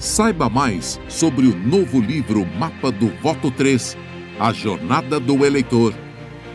[0.00, 3.98] Saiba mais sobre o novo livro Mapa do Voto 3,
[4.40, 5.92] A Jornada do Eleitor,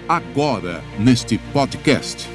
[0.10, 2.28] agora neste podcast.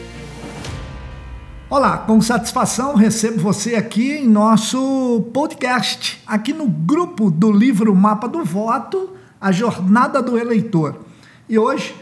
[1.68, 8.28] Olá, com satisfação recebo você aqui em nosso podcast, aqui no grupo do livro Mapa
[8.28, 11.00] do Voto, A Jornada do Eleitor.
[11.48, 11.92] E hoje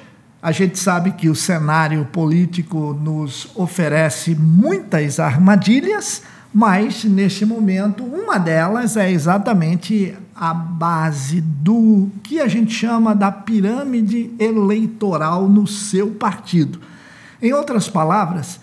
[0.42, 8.38] a gente sabe que o cenário político nos oferece muitas armadilhas mas neste momento uma
[8.38, 16.12] delas é exatamente a base do que a gente chama da pirâmide eleitoral no seu
[16.12, 16.80] partido.
[17.40, 18.60] Em outras palavras,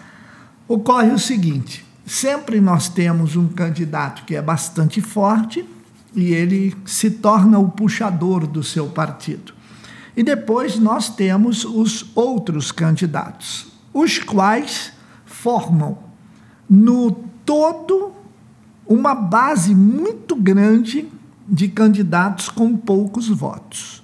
[0.68, 5.66] ocorre o seguinte: sempre nós temos um candidato que é bastante forte
[6.16, 9.54] e ele se torna o puxador do seu partido.
[10.18, 14.94] E depois nós temos os outros candidatos, os quais
[15.26, 15.98] formam
[16.70, 18.14] no todo
[18.88, 21.08] uma base muito grande
[21.48, 24.04] de candidatos com poucos votos.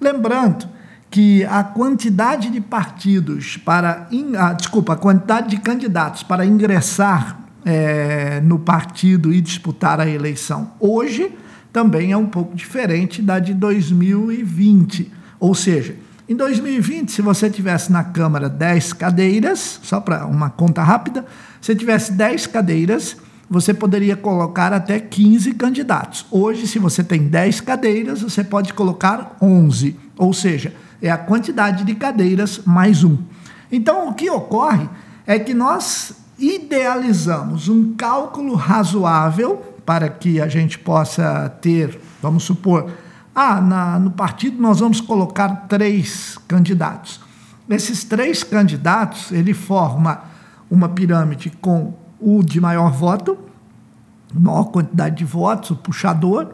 [0.00, 0.68] Lembrando
[1.10, 4.08] que a quantidade de partidos para.
[4.36, 10.72] Ah, desculpa, a quantidade de candidatos para ingressar é, no partido e disputar a eleição
[10.78, 11.32] hoje
[11.72, 15.10] também é um pouco diferente da de 2020.
[15.40, 20.82] Ou seja, em 2020, se você tivesse na Câmara 10 cadeiras, só para uma conta
[20.82, 21.26] rápida,
[21.60, 23.16] se tivesse 10 cadeiras,
[23.48, 26.24] você poderia colocar até 15 candidatos.
[26.30, 31.84] Hoje, se você tem 10 cadeiras, você pode colocar 11, ou seja, é a quantidade
[31.84, 33.18] de cadeiras mais um.
[33.70, 34.88] Então, o que ocorre
[35.26, 42.90] é que nós idealizamos um cálculo razoável para que a gente possa ter, vamos supor,
[43.34, 47.20] ah, na, no partido nós vamos colocar três candidatos.
[47.68, 50.22] Esses três candidatos, ele forma
[50.70, 53.36] uma pirâmide com o de maior voto,
[54.32, 56.52] maior quantidade de votos, o puxador.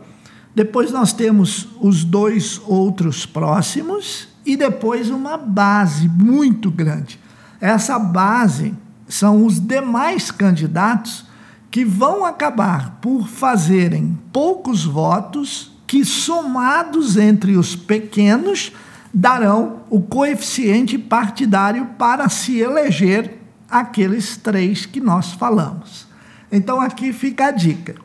[0.54, 7.20] Depois nós temos os dois outros próximos e depois uma base muito grande.
[7.60, 8.74] Essa base
[9.06, 11.26] são os demais candidatos
[11.70, 18.70] que vão acabar por fazerem poucos votos que somados entre os pequenos
[19.12, 26.06] darão o coeficiente partidário para se eleger aqueles três que nós falamos.
[26.52, 27.96] Então aqui fica a dica.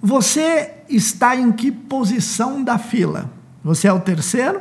[0.00, 3.28] Você está em que posição da fila?
[3.64, 4.60] Você é o terceiro?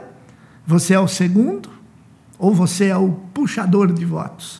[0.65, 1.69] Você é o segundo?
[2.39, 4.55] Ou você é o puxador de votos?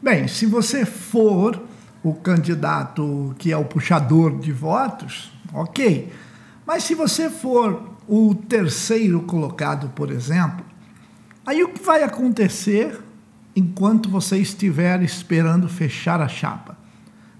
[0.00, 1.60] Bem, se você for
[2.00, 6.12] o candidato que é o puxador de votos, ok.
[6.68, 10.62] Mas se você for o terceiro colocado, por exemplo,
[11.46, 13.00] aí o que vai acontecer
[13.56, 16.76] enquanto você estiver esperando fechar a chapa?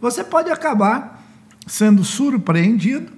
[0.01, 1.23] Você pode acabar
[1.67, 3.13] sendo surpreendido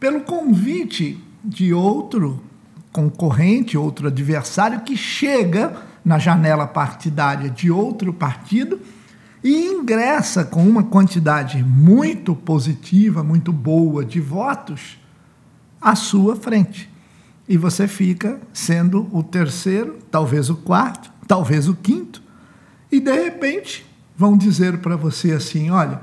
[0.00, 2.42] pelo convite de outro
[2.90, 8.80] concorrente, outro adversário que chega na janela partidária de outro partido
[9.44, 14.98] e ingressa com uma quantidade muito positiva, muito boa de votos
[15.80, 16.88] à sua frente.
[17.48, 22.22] E você fica sendo o terceiro, talvez o quarto, talvez o quinto,
[22.92, 23.86] e de repente
[24.16, 26.00] vão dizer para você assim: olha,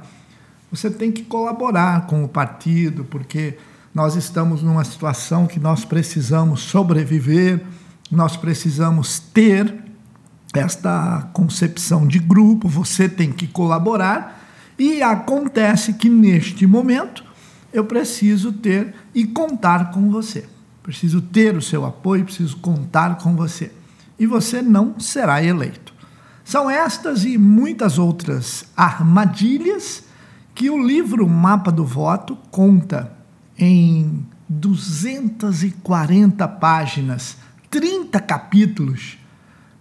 [0.71, 3.57] você tem que colaborar com o partido, porque
[3.93, 7.63] nós estamos numa situação que nós precisamos sobreviver,
[8.11, 9.73] nós precisamos ter
[10.53, 14.45] esta concepção de grupo, você tem que colaborar.
[14.77, 17.23] E acontece que neste momento
[17.77, 20.45] eu preciso ter e contar com você.
[20.81, 23.71] Preciso ter o seu apoio, preciso contar com você.
[24.17, 25.93] E você não será eleito.
[26.43, 30.05] São estas e muitas outras armadilhas
[30.55, 33.11] que o livro Mapa do Voto conta
[33.57, 37.37] em 240 páginas,
[37.69, 39.19] 30 capítulos,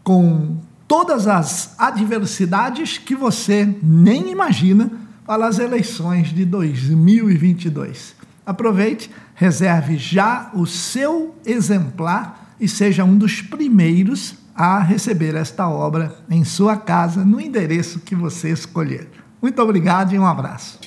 [0.03, 8.15] com todas as adversidades que você nem imagina para as eleições de 2022.
[8.45, 16.17] Aproveite, reserve já o seu exemplar e seja um dos primeiros a receber esta obra
[16.31, 19.11] em sua casa, no endereço que você escolher.
[19.43, 20.79] Muito obrigado e um abraço.